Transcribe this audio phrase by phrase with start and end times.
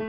[0.00, 0.06] You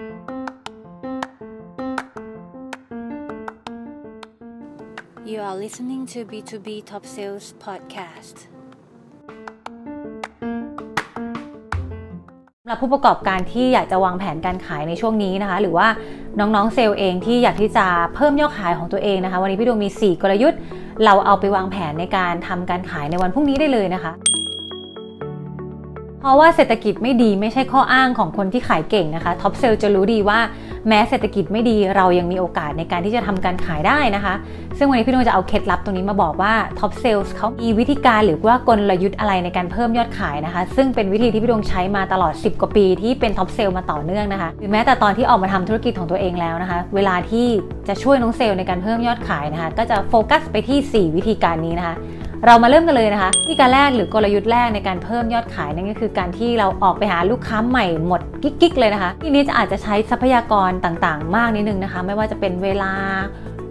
[5.42, 8.38] are listening to B2B Top Sales Podcast.
[12.62, 15.88] สำหรับผู้ประกอบการที่อยากจะวางแผนการขายในช่วงนี้นะคะ หรือว่า
[16.40, 17.86] น้องๆเซลล์เองที่อยากที่จะ
[18.16, 20.60] เพิ่มยอดขายของตัวเองนะคะ วันนี้พี่ดวงมี 4 กลยุทธ์
[21.06, 24.12] เราเอาไปวางแผนในการทำการขายในวันพรุ่งนี้ได้เลยนะคะ
[26.22, 30.40] เพราะว่าเศรษฐกิจไม่ดีไม่ใช่ข้ออ้างของคนที่ขายเก่งนะคะ top sales จะรู้ดีว่า
[30.88, 34.34] แม้เศรษฐกิจไม่ดีเรายังมีโอกาสในการที่จะทำการขายได้นะคะ
[34.78, 47.48] ซึ่งวันนี้พี่ดวงจะเอาเคล็ดลับตรงนี้มาบอกว่า top sales เขามีวิธีการหรือว่ากลยุทธ์อะไรในการเพิ่มยอดขายนะคะ ซึ่งเป็นวิธีที่พี่ดวงใช้มาตลอด 10 กว่าปีที่เป็น top sales มาต่อเนื่องนะคะหรือแม้แต่ตอนที่ออกมาทำธุรกิจของตัวเองแล้วนะคะ เวลาที่
[47.88, 51.96] จะช่วยน้องเซลในการเพิ่มยอดขายนะคะ ก็จะโฟกัสไปที่ 4 วิธีการนี้นะคะ
[52.46, 62.94] เรามาเริ่มกันเลยนะคะวิธีการแรกหรือกลยุทธ์แรกในการเพิ่มยอดขายนั่นก็คือการที่เราออกไปหาลูกค้าใหม่หมดกิ๊กๆเลยนะคะทีนี้จะอาจจะใช้ทรัพยากรต่างๆ มากนิดนึงนะคะ ไม่ว่าจะเป็นเวลา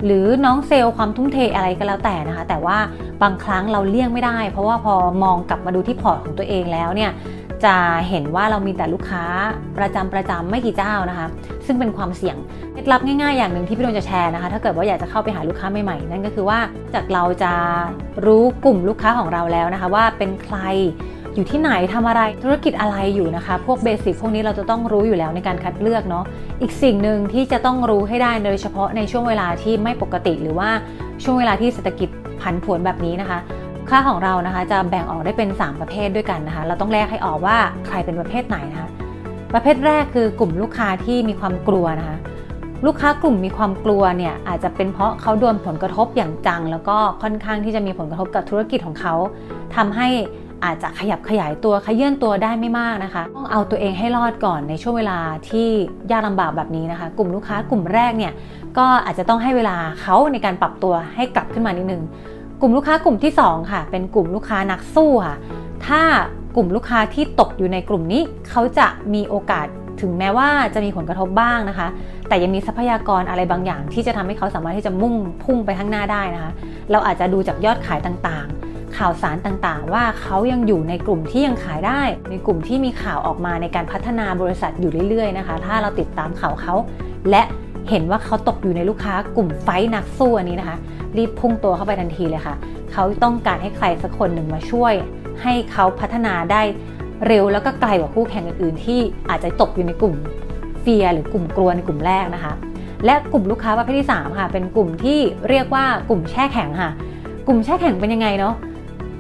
[0.05, 2.79] หรือน้องเซลล์ความทุ่มเทอะไรก็แล้วแต่นะคะ แต่ว่า
[3.23, 7.11] บางครั้งเราเลี่ยงไม่ได้ เพราะว่าพอมองกลับมาดูที่พอร์ตของตัวเองแล้วเนี่ย
[7.65, 7.77] จะ
[8.09, 9.25] เห็นว่าเรามีแต่ลูกค้า
[9.79, 11.27] ประจำประจำไม่กี่เจ้านะคะ
[11.67, 12.37] ซึ่งเป็นความเสี่ยง
[12.73, 16.59] เคล็ดลับง่ายๆอย่างหนึ่งที่พี่โดวงจะแชร์นะคะ ถ้าเกิดว่าอยากจะเข้าไปหาลูกค้าใหม่ๆ นั่นก็คือว่า
[16.95, 17.53] จากเราจะ
[18.27, 20.59] รู้กลุ่มลูกค้าของเราแล้วนะคะ ว่าเป็นใคร
[21.35, 26.25] อยู่ที่ไหนทำอะไรธุรกิจอะไรอยู่นะคะ พวกเบสิกพวกนี้เราจะต้องรู้อยู่แล้วในการคัดเลือกเนาะ
[26.61, 30.71] อีกสิ่งหนึ่งที่จะต้องรู้ให้ได้โดยเฉพาะในช่วงเวลาที่ไม่ปกติหรือว่า
[31.25, 32.09] ช่วงเวลาที่เศรษฐกิจ
[32.41, 33.39] ผันผวนแบบนี้นะคะ
[33.91, 38.89] ค่าของเรานะคะจะแบ่งออกได้เป็น 3 ประเภทด้วยกันนะคะ เราต้องแยกให้ออกว่าใครเป็นประเภทไหนนะคะ
[39.55, 42.17] ประเภทแรกคือกลุ่มลูกค้าที่มีความกลัวนะคะ
[42.87, 49.15] ลูกค้ากลุ่มมีความกลัวเนี่ยอาจจะเป็นเพราะเขาโดนผลกระทบอย่างจัง แล้วก็ค่อนข้างที่จะมีผลกระทบกับธุรกิจของเขา
[49.77, 50.09] ทำให้
[50.65, 55.19] อาจจะขยับขยายตัวขยื่นตัวได้ไม่มากนะคะต้องเอาตัวเองให้รอดก่อนในช่วงเวลา
[55.51, 55.69] ที่
[56.11, 58.33] ยากลำบากแบบนี้นะคะ กลุ่มลูกค้ากลุ่มแรกเนี่ย
[58.79, 62.03] ก็อาจจะต้องให้เวลาเขาในการปรับตัวให้กลับขึ้นมานิดนึง
[62.61, 65.37] กลุ่มลูกค้ากลุ่มที่ 2 ค่ะ เป็นกลุ่มลูกค้านักสู้ค่ะ
[65.87, 66.01] ถ้า
[66.57, 69.67] กลุ่มลูกค้าที่ตกอยู่ในกลุ่มนี้ เขาจะมีโอกาส
[70.01, 71.89] ถึงแม้ว่าจะมีผลกระทบบ้างนะคะ
[72.29, 75.15] แต่ยังมีทรัพยากรอะไรบางอย่าง ที่จะทำให้เขาสามารถที่จะมุ่ง
[75.45, 76.53] พุ่งไปข้างหน้าได้นะคะ
[76.91, 86.75] เราอาจจะดูจากยอดขายต่างๆ ข่าวสารต่างๆ ว่าเขายังอยู่ในกลุ่มที่ยังขายได้ ในกลุ่มที่มีข่าวออกมาในการพัฒนาบริษัทอยู่เรื่อยๆนะคะ ถ้าเราติดตามข่าวเขา
[87.31, 87.43] และ
[87.91, 90.77] เห็นว่าเขาตกอยู่ในลูกค้ากลุ่มไฟนักสู้อันนี้นะคะ
[91.17, 92.55] รีบพุ่งตัวเข้าไปทันทีเลยค่ะ
[92.93, 94.93] เขาต้องการให้ใครสักคนหนึ่งมาช่วย
[95.43, 96.63] ให้เขาพัฒนาได้
[97.27, 100.15] เร็วแล้วก็ไกลกว่าคู่แข่งอื่นๆ ที่อาจจะตกอยู่ในกลุ่ม
[100.81, 102.53] เฟียหรือกลุ่มกลัวในกลุ่มแรกนะคะ
[103.05, 106.91] และกลุ่มลูกค้าประเภทที่ 3 ค่ะ เป็นกลุ่มที่เรียกว่ากลุ่มแช่แข็งค่ะ
[107.47, 108.55] กลุ่มแช่แข็งเป็นยังไงเนาะ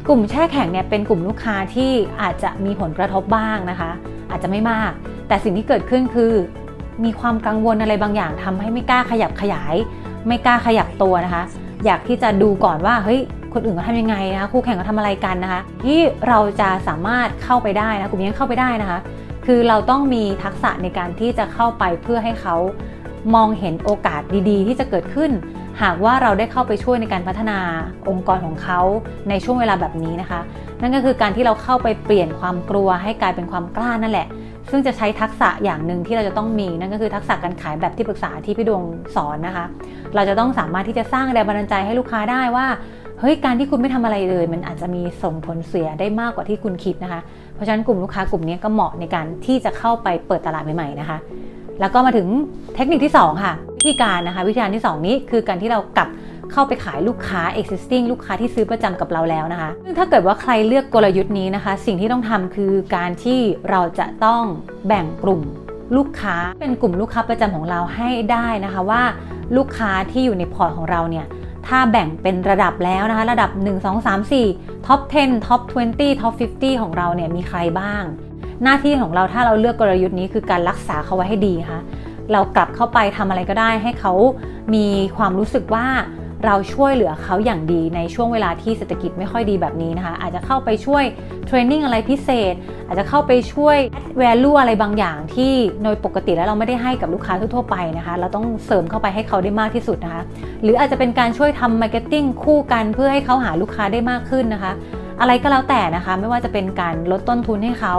[0.09, 1.93] กลุ่มแช่แข็งเนี่ยเป็นกลุ่มลูกค้าที่
[2.23, 3.91] อาจจะมีผลกระทบบ้างนะคะ
[4.31, 4.91] อาจจะไม่มาก
[5.28, 6.33] แต่สิ่งที่เกิดขึ้นคือ
[7.04, 9.75] มีความกังวลอะไรบางอย่างทำให้ไม่กล้าขยับขยาย
[10.26, 11.42] ไม่กล้าขยับตัวนะคะ
[11.84, 13.20] อยากที่จะดูก่อนว่าเฮ้ย
[13.53, 15.98] คนอื่นเขาทำยังไงนะคะคู่แข่งเขาทำอะไรกันนะคะ ที่
[16.28, 18.98] เราจะสามารถเข้าไปได้นะกลุ่มนี้เข้าไปได้นะคะ
[19.47, 22.56] คือเราต้องมีทักษะในการที่จะเข้าไปเพื่อให้เขา
[23.34, 25.30] มองเห็นโอกาสดี ๆ ที่จะเกิดขึ้น
[25.82, 27.59] หากว่าเราได้เข้าไปช่วยในการพัฒนา
[28.09, 28.80] องค์กรของเขา
[29.28, 30.41] ในช่วงเวลาแบบนี้นะคะ
[30.80, 34.26] นั่นก็คือการที่เราเข้าไปเปลี่ยนความกลัวให้กลายเป็นความกล้านั่นแหละ
[34.71, 38.83] ซึ่งจะใช้ทักษะอย่างหนึ่งที่เราจะต้องมีนั่นก็คือทักษะการขายแบบที่ปรึกษาที่พี่ดวง
[39.17, 39.65] สอนนะคะ
[40.15, 42.67] เราจะต้องสามารถที่จะสร้างแรงบันดาลใจให้ลูกค้าได้ว่า
[43.21, 47.21] เฮ้ยการที่คุณไม่ทำอะไรเลย มันอาจจะมีส่งผลเสียได้มากกว่าที่คุณคิดนะคะ
[47.55, 51.19] เพราะฉะนั้นกลุ่มลูกค้ากลุ่มนี้ก็เหมาะในการที่จะเข้าไปเปิดตลาดใหม่ๆนะคะ
[51.81, 52.27] แล้วก็มาถึง
[52.75, 56.09] เทคนิคที่ 2 ค่ะวิธีการนะคะ วิธีการที่ 2 นี้คือการที่เรากลับ
[56.53, 64.42] เข้าไปขายลูกค้า existing ลูกค้าที่ซื้อประจำกับเราแล้วนะคะซึ่งถ้าเกิดว่าใครเลือกกลยุทธ์นี้นะคะ สิ่งที่ต้องทำคือการที่เราจะต้อง
[64.86, 65.42] แบ่งกลุ่ม
[65.97, 69.03] ลูกค้าเป็นกลุ่มลูกค้าประจำของเราให้ได้นะคะว่า
[69.56, 71.26] ลูกค้าที่อยู่ในพอร์ตของเราเนี่ย
[71.66, 75.61] ถ้าแบ่งเป็นระดับแล้วนะคะ ระดับ 1 2 3 4 top 10 top
[75.92, 78.03] 20 top 50 ของเราเนี่ยมีใครบ้าง
[78.62, 81.80] หน้าที่ของเราถ้าเราเลือกกลยุทธ์นี้คือการรักษาเขาไว้ให้ดีค่ะ
[82.32, 84.12] เรากลับเข้าไปทำอะไรก็ได้ให้เขา
[84.74, 84.86] มี
[85.16, 85.86] ความรู้สึกว่า
[86.47, 91.05] เราช่วยเหลือเขาอย่างดีในช่วงเวลาที่เศรษฐกิจไม่ค่อยดีแบบนี้นะคะ อาจจะเข้าไปช่วย
[91.47, 92.55] training อะไรพิเศษ
[92.87, 95.53] อาจจะเข้าไปช่วย add value อะไรบางอย่างที่
[95.83, 100.23] โดยปกติแล้วเราไม่ได้ให้กับลูกค้าทั่วไปนะคะ เราต้องเสริมเข้าไปให้เขาได้มากที่สุดนะคะ
[100.63, 104.73] หรืออาจจะเป็นการช่วยทำ marketing คู่กันเพื่อให้เขาหาลูกค้าได้มากขึ้นนะคะ
[105.20, 107.97] อะไรก็แล้วแต่นะคะ ไม่ว่าจะเป็นการลดต้นทุนให้เขา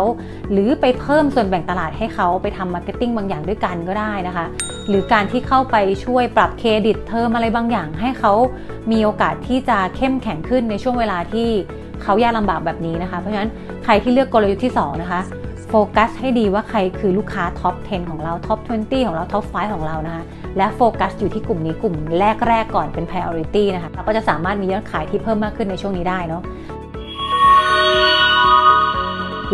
[0.51, 4.45] หรือไปเพิ่มส่วนแบ่งตลาดให้เขาไปทำ marketing บางอย่างด้วยกันก็ได้นะคะ
[4.89, 5.75] หรือการที่เข้าไป
[6.06, 8.33] ช่วยปรับ credit term อะไรบางอย่าง ให้เขา
[8.92, 11.50] มีโอกาสที่จะเข้มแข็งขึ้นในช่วงเวลาที่
[12.04, 13.50] เขายากลำบากแบบนี้นะคะ เพราะฉะนั้น
[13.83, 15.21] ใครที่เลือกกลยุทธ์ที่ 2 นะคะ
[15.69, 20.24] โฟกัสให้ดีว่าใครคือลูกค้าท็อป 10 ของเราท็อป 20 ของเราท็อป 5 ของเรานะคะ
[20.57, 21.95] และโฟกัสอยู่ที่กลุ่มนี้กลุ่ม
[22.48, 26.44] แรก ๆ ก่อนเป็น priority นะคะเราก็จะสามารถมียอดขายที่เพิ่มมากขึ้นในช่วงนี้ได้เนาะ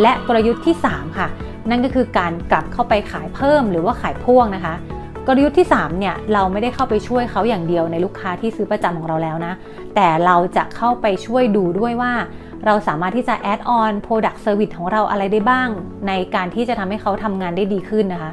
[0.02, 1.28] และกลยุทธ์ที่ 3 ค่ะ
[1.70, 4.76] นั่นก็คือการกลับเข้าไปขายเพิ่มหรือว่าขายพ่วงนะคะ
[5.28, 9.54] กลยุทธ์ที่ 3 เนี่ยเราไม่ได้เข้าไปช่วยเขาอย่างเดียวในลูกค้าที่ซื้อประจำของเราแล้วนะ
[9.96, 12.14] แต่เราจะเข้าไปช่วยดูด้วยว่า
[12.66, 15.68] เราสามารถที่จะแอดออน Product Service ของเราอะไรได้บ้าง
[16.08, 18.32] ในการที่จะทำให้เขาทำงานได้ดีขึ้นนะคะ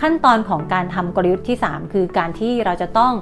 [0.00, 3.12] ขั้นตอนของการทำกลยุทธ์ที่ 3 คือการที่เราจะต้อง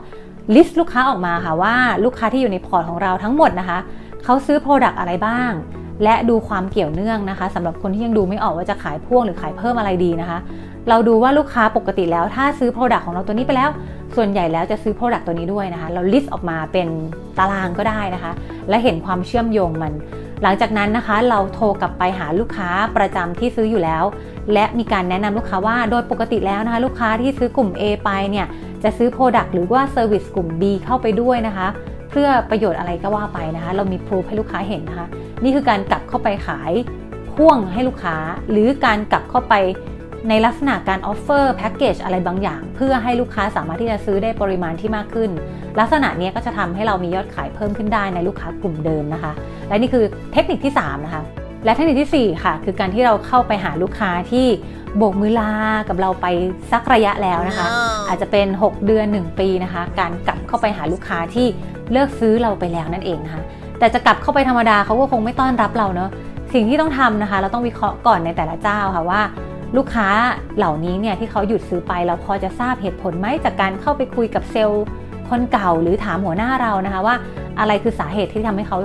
[0.55, 1.75] list ลูกค้าออกมาค่ะว่า
[2.05, 3.79] ลูกค้าที่อยู่ในพอร์ตของเราทั้งหมดนะคะ
[4.25, 5.51] เขาซื้อ Product อะไรบ้าง
[6.03, 10.39] และดูความเกี่ยวเนื่องนะคะสำหรับคนที่ยังดูไม่ออกว่าจะขายพ่วงหรือขายเพิ่มอะไรดีนะคะ
[10.89, 13.71] เราดูว่าลูกค้าปกติแล้วถ้าซื้อ Product ของเราตัวนี้ไปแล้ว
[14.17, 16.89] ส่วนใหญ่แล้วจะซื้อ Product ตัวนี้ด้วยนะคะ เรา list ออกมาเป็น
[17.39, 18.33] ตารางก็ได้นะคะ
[18.69, 19.93] และเห็นความเชื่อมโยงมัน
[20.43, 24.05] หลังจากนั้นนะคะเราโทรกลับไปหาลูกค้าประจำที่ซื้ออยู่แล้ว
[24.53, 28.47] และมีการแนะนำลูกค้าว่าโดยปกติแล้วนะคะ ลูกค้าที่ซื้อกลุ่ม A ไปเนี่ย
[28.83, 31.69] จะซื้อ Product หรือว่า Service กลุ่ม B เข้าไปด้วยนะคะ
[32.13, 35.07] เพื่อประโยชน์อะไรก็ว่าไปนะคะ เรามี proof ให้ลูกค้าเห็นนะคะ
[35.43, 36.73] นี่คือการกลับเข้าไปขาย
[37.37, 38.17] พ่วงให้ลูกค้า
[38.51, 39.55] หรือการกลับเข้าไป
[40.29, 45.31] ในลักษณะการ offer แพ็กเกจอะไรบางอย่าง เพื่อให้ลูกค้าสามารถที่จะซื้อได้ปริมาณที่มากขึ้น
[45.81, 49.33] ลักษณะนี้ก็จะทำให้เรามียอดขายเพิ่มขึ้นได้ในลูกค้ากลุ่มเดิมนะคะ
[49.69, 51.23] และนี่คือเทคนิคที่ 3 นะคะ
[51.65, 54.47] และเทคนิคที่ 4 ค่ะ คือการที่เราเข้าไปหาลูกค้าที่
[54.97, 55.51] โบกมือลา
[55.89, 56.27] กับเราไป
[56.73, 57.67] สักระยะแล้วนะคะ
[58.09, 61.47] อาจจะเป็น 6 เดือน 1 ปีนะคะ การกลับเข้าไปหาลูกค้าที่
[61.93, 63.43] เลิกซื้อเราไปแล้วนั่นเองนะคะ
[63.79, 66.11] แต่จะกลับเข้าไปธรรมดาเขาก็คงไม่ต้อนรับเราเนาะ
[66.55, 69.21] สิ่งที่ต้องทำนะคะ เราต้องวิเคราะห์ก่อนในแต่ละเจ้าค่ะว่า
[69.77, 70.09] ลูกค้า
[70.57, 74.85] เหล่านี้เนี่ยที่เขาหยุดซื้อไปเราพอจะทราบเหตุผลไหมจากการเข้าไปคุยกับเซลล์
[75.31, 77.15] คนเก่าหรือถามหัวหน้าเรานะคะว่า
[77.61, 78.79] อะไรคือสาเหตุที่ทำให้เขา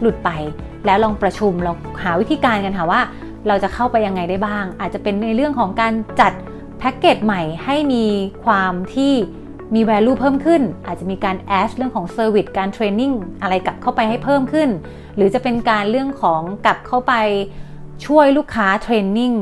[0.00, 0.30] หลุดไป
[0.86, 1.72] แล้วลองประชุมเรา
[2.02, 3.00] หาวิธีการกันค่ะว่า
[3.48, 6.32] เราจะเข้าไปยังไงได้บ้าง อาจจะเป็นในเรื่องของการจัด
[6.78, 8.04] แพ็กเกจใหม่ให้มี
[8.44, 9.12] ความที่
[9.74, 14.68] มี value เพิ่มขึ้น อาจจะมีการ add เรื่องของ service การ training อะไรกลับเข้าไปให้เพิ่มขึ้น
[15.16, 17.12] หรือจะเป็นการเรื่องของกลับเข้าไป
[18.06, 19.36] ช่วยลูกค้า training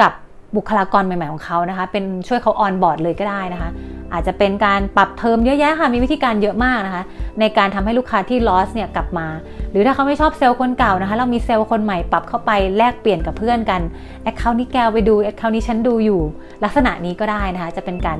[0.00, 0.12] กับ
[0.56, 3.70] บุคลากรใหม่ๆของเขานะคะ เป็นช่วยเขา onboard เลยก็ได้นะคะ
[4.12, 7.04] อาจจะเป็นการปรับเทอมเยอะแยะค่ะ มีวิธีการเยอะมากนะคะ
[7.40, 9.26] ในการทำให้ลูกค้าที่ loss เนี่ยกลับมา
[9.70, 13.80] หรือถ้าเขาไม่ชอบเซลล์คนเก่านะคะ เรามีเซลล์คนใหม่ปรับเข้าไปแลกเปลี่ยนกับเพื่อนกัน
[14.22, 16.20] account นี้แกไปดู account นี้ฉันดูอยู่
[16.64, 18.18] ลักษณะนี้ก็ได้นะคะ จะเป็นการ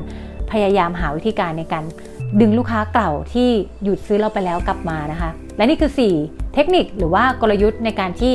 [0.65, 1.85] ยายามหาวิธีการในการ
[2.41, 3.49] ดึงลูกค้าเก่าที่
[3.85, 5.91] หยุดซื้อเราไปแล้วกลับมานะคะ และนี่คือ
[6.23, 8.33] 4 เทคนิคหรือว่ากลยุทธ์ในการที่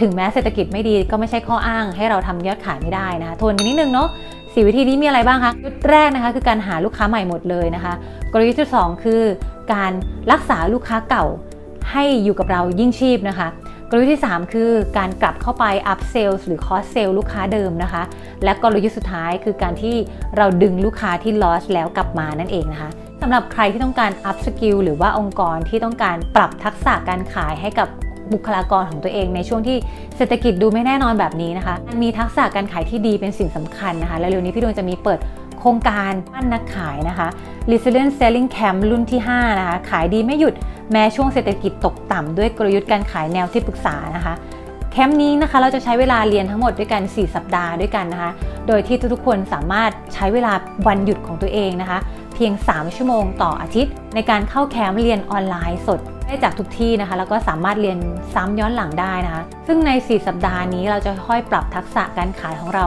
[0.00, 4.08] ถึงแม้เศรษฐกิจไม่ดีก็ไม่ใช่ข้ออ้างให้เราทำยอดขายไม่ได้นะคะทวนกันนิดนึงเนาะ
[4.54, 7.94] สี่วิธีนี้มีอะไรบ้างคะยุทธแรกนะคะคือการหาลูกค้าใหม่หมดเลยนะคะ
[8.32, 9.22] กลยุทธ์ที่ 2 คือ
[9.72, 9.92] การ
[10.32, 11.24] รักษาลูกค้าเก่า
[11.92, 13.48] ให้อยู่กับเรายิ่งชีพนะคะ
[13.90, 18.02] กลยุทธ์ที่ 3 คือการกลับเข้าไป up sales หรือ cross sell ลูกค้าเดิมนะคะ
[18.44, 19.96] และกลยุทธ์สุดท้ายคือการที่
[20.36, 22.90] เราดึงลูกค้าที่ loss แล้วกลับมานั่นเองนะคะ
[23.22, 27.88] สำหรับใครที่ต้องการ up skill หรือว่าองค์กรที่ต้องการปรับทักษะการขายให้กับ
[28.32, 29.76] บุคลากรของตัวเองในช่วงที่
[30.16, 35.18] เศรษฐกิจดูไม่แน่นอนแบบนี้นะคะมีทักษะการขายที่ดีเป็นสิ่งสำคัญนะคะ และเร็วนี้พี่ดวงจะมีเปิด
[35.58, 37.28] โครงการปั้นนักขายนะคะ
[37.70, 40.54] Resilient Selling Camp รุ่นที่ 5 นะคะ ขายดีไม่หยุด
[40.92, 44.34] แม้ช่วงเศรษฐกิจตกต่ำด้วยกลยุทธ์การขายแนวที่ปรึกษานะคะ
[44.92, 48.30] แคมป์นี้นะคะเราจะใช้เวลาเรียนทั้งหมดด้วยกัน 4 สัปดาห์ด้วยกันนะคะ
[48.68, 50.52] โดยที่ทุกๆคนสามารถใช้เวลา
[50.86, 51.98] วันหยุดของตัวเองนะคะ
[52.34, 57.98] เพียง 3 ชั่วโมงต่ออาทิตย์ ในการเข้าแคมป์เรียนออนไลน์สดได้จากทุกที่นะคะ แล้วก็สามารถเรียน
[58.34, 62.86] ซ้ำย้อนหลังได้นะคะ ซึ่งใน 4 สัปดาห์นี้เราจะค่อยปรับทักษะการขายของเรา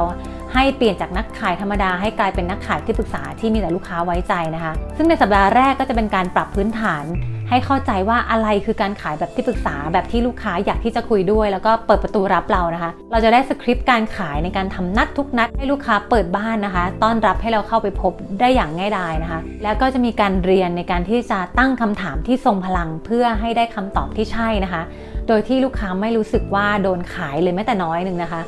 [0.54, 7.04] ให้เปลี่ยนจากนักขายธรรมดาให้กลายเป็นนักขายที่ปรึกษาที่มีแต่ลูกค้าไว้ใจนะคะ ซึ่งในสัปดาห์แรกก็จะเป็นการปรับพื้นฐาน
[7.52, 24.82] ให้เข้าใจว่าอะไรคือการขายแบบที่ปรึกษาแบบที่ลูกค้าอยากที่จะคุยด้วย แล้วก็เปิดประตูรับเรานะคะ เราจะได้สคริปต์การขายในการทำนัดทุกนัด ให้ลูกค้าเปิดบ้านนะคะ ต้อนรับให้เราเข้าไปพบได้อย่างง่ายดายนะคะ แล้วก็จะมีการเรียนในการที่จะตั้งคำถามที่ทรงพลังเพื่อให้ได้คำตอบที่ใช่นะคะ
[25.28, 28.42] โดยที่ลูกค้าไม่รู้สึกว่าโดนขายเลยแม้แต่น้อยหนึ่งนะคะ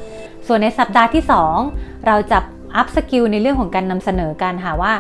[0.47, 1.23] ส่วนในสัปดาห์ที่
[1.65, 2.39] 2 เราจะ
[2.75, 4.93] upskill ในเรื่องของการนำเสนอกันค่ะว่า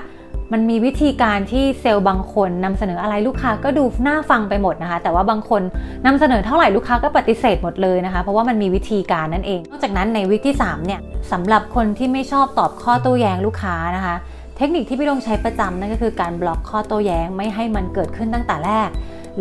[0.53, 5.61] มันมีวิธีการที่เซลล์บางคนนำเสนออะไรลูกค้าก็ดูน่าฟังไปหมดนะคะ แต่ว่าบางคน
[6.05, 10.99] นำเสนอเท่าไหร่ลูกค้าก็ปฏิเสธหมดเลยนะคะ เพราะว่ามันมีวิธีการนั่นเอง นอกจากนั้นในวิกที่3เนี่ย
[11.31, 14.15] สำหรับคนที่ไม่ชอบตอบข้อโต้แย้งลูกค้านะคะ
[14.57, 18.89] เทคนิคที่พี่ลงใช้ประจำนั่นก็คือการบล็อกข้อโต้แย้งไม่ให้มันเกิดขึ้นตั้งแต่แรก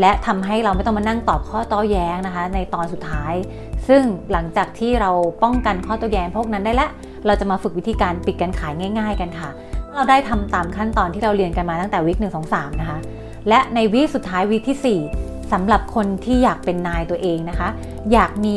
[0.01, 3.35] และทำให้เราไม่ต้องมานั่งตอบข้อโต้แย้งนะคะ ในตอนสุดท้าย
[3.89, 4.03] ซึ่ง
[4.33, 5.11] หลังจากที่เรา
[5.43, 6.91] ป้องกันข้อโต้แย้งพวกนั้นได้แล้ว
[7.27, 9.51] เราจะมาฝึกวิธีการปิดการขายง่าย ๆ กันค่ะ
[9.95, 12.99] เราได้ทำตามขั้นตอนที่เราเรียนกันมาตั้งแต่วิก1 2 3นะคะ
[13.49, 17.69] และในวิกสุดท้ายวิกที่ 4สำหรับคนที่อยากเป็นนายตัวเองนะคะ
[18.13, 18.57] อยากมี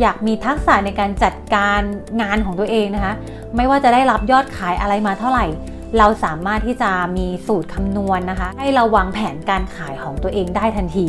[0.00, 1.80] อยากมีทักษะในการจัดการ
[2.20, 3.12] งานของตัวเองนะคะ
[3.56, 5.46] ไม่ว่าจะได้รับยอดขายอะไรมาเท่าไหร่
[5.98, 11.06] เราสามารถที่จะมีสูตรคำนวณนนะคะ ให้เราวางแผนการขายของตัวเองได้ทันที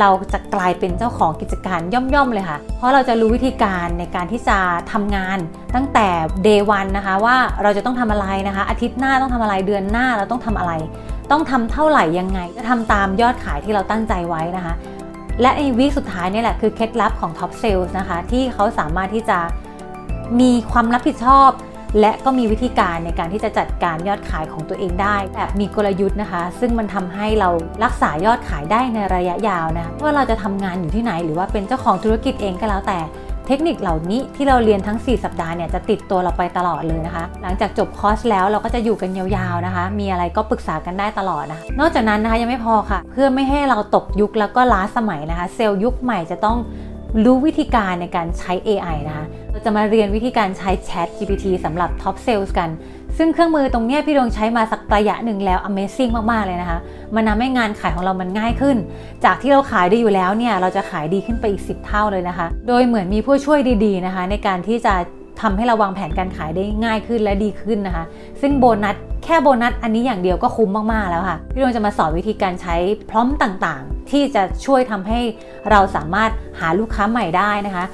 [0.00, 4.58] เราจะกลายเป็นเจ้าของกิจการย่อมๆเลยค่ะ เพราะเราจะรู้วิธีการในการที่จะ
[4.92, 5.38] ทำงาน
[5.74, 6.08] ตั้งแต่
[6.46, 10.72] day one นะคะว่าเราจะต้องทำอะไรนะคะ อาทิตย์หน้าต้องทำอะไรเดือนหน้าเราต้องทำอะไร
[11.30, 14.74] ต้องทำเท่าไหร่ยังไง จะทำตามยอดขายที่เราตั้งใจไว้นะคะ
[15.42, 19.38] และในวีคสุดท้ายนี่แหละคือเคล็ดลับของ Top Sales นะคะที่เขาสามารถที่จะ
[20.40, 21.50] มีความรับผิดชอบ
[22.00, 27.48] และก็มีวิธีการในการที่จะจัดการยอดขายของตัวเองได้ แบบมีกลยุทธ์นะคะ ซึ่งมันทำให้เรา
[27.84, 33.00] รักษายอดขายได้ในระยะยาวนะว่าเราจะทำงานอยู่ที่ไหน หรือว่าเป็นเจ้าของธุรกิจเองก็แล้วแต่
[33.50, 46.56] เทคนิคเหล่านี้ที่เราเรียนทั้ง 4 สัปดาห์เนี่ยจะติดตัวเราไปตลอดเลยนะคะ หลังจากจบคอร์สแล้วเราก็จะอยู่กันยาวๆนะคะ มีอะไรก็ปรึกษากันได้ตลอดนะะนอกจากนั้นนะคะยังไม่พอค่ะ เพื่อไม่ให้เราตกยุคแล้วก็ล้าสมัยนะคะ เซลล์ยุคใหม่จะต้อง
[47.24, 52.70] รู้วิธีการในการใช้ AI นะคะ เราจะมาเรียนวิธีการใช้ Chat GPT สำหรับ Top Sales กัน
[53.18, 56.78] ซึ่งเครื่องมือตรงนี้พี่ดวงใช้มาสักระยะหนึ่งแล้ว Amazing มาก ๆ เลยนะคะ
[57.14, 58.76] มันทำให้งานขายของเรามันง่ายขึ้น
[59.24, 64.94] จากที่เราขายได้อยู่แล้วเนี่ย เราจะขายดีขึ้นไปอีก 10 เท่าเลยนะคะ โดยเหมือนมีผู้ช่วยดี ๆ นะคะ ในการที่จะ
[65.42, 68.04] ทำให้เราวางแผนการขายได้ง่ายขึ้นและดีขึ้นนะคะ
[68.40, 72.76] ซึ่งโบนัสแค่โบนัสอันนี้อย่างเดียวก็คุ้มมาก ๆ แล้วค่ะ พี่ดวงจะมาสอนวิธีการใช้
[73.10, 75.20] พร้อมต่างๆ ที่จะช่วยทำให้
[75.70, 76.30] เราสามารถ
[76.60, 77.84] หาลูกค้าใหม่ได้นะคะ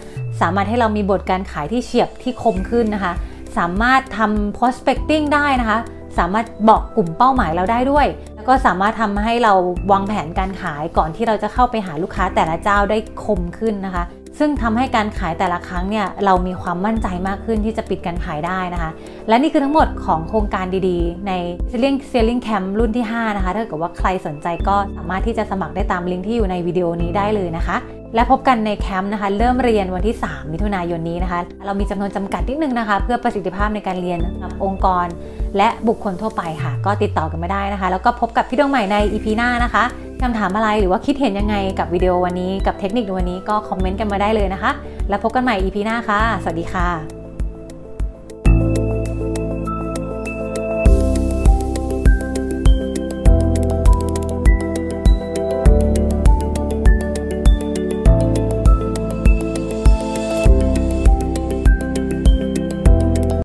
[0.41, 3.13] สามารถให้เรามีบทการขายที่เฉียบที่คมขึ้นนะคะ
[3.59, 5.79] สามารถทำ prospecting ได้นะคะ
[6.19, 9.53] สามารถบอกกลุ่มเป้าหมายเราได้ด้วย แล้วก็สามารถทำให้เรา
[9.93, 14.05] วางแผนการขายก่อนที่เราจะเข้าไปหาลูกค้าแต่ละเจ้าได้คมขึ้นนะคะ
[14.39, 18.91] ซึ่งทำให้การขายแต่ละครั้งเนี่ยเรามีความมั่นใจมากขึ้นที่จะปิดการขายได้นะคะ
[19.29, 21.33] และนี่คือทั้งหมดของโครงการดีๆ ใน
[21.71, 27.77] Selling Selling Camp รุ่นที่ 5 นะคะ ถ้าเกิดว่าใครสนใจก็สามารถที่จะสมัครได้ตามลิงก์ที่อยู่ในวิดีโอนี้ได้เลยนะคะ
[28.15, 35.07] และพบกันในแคมป์นะคะ เริ่มเรียนวันที่ 3 มิถุนายนนี้นะคะ เรามีจำนวนจำกัดนิดนึงนะคะ เพื่อประสิทธิภาพในการเรียนสำหรับองค์กร
[35.57, 39.85] และบุคคลทั่วไปค่ะ ก็ติดต่อกันไมาได้นะคะ แล้วก็พบกับพี่ดวงใหม่ใน EP หน้านะคะ
[40.25, 44.71] คำถามอะไรหรือว่าคิดเห็นยังไงกับวิดีโอวันนี้กับเทคนิคในวันนี้ก็คอมเมนต์กันมาได้เลยนะคะ
[45.09, 47.24] แล้วพบกันใหม่ EP หน้าค่ะ สวัสดีค่ะ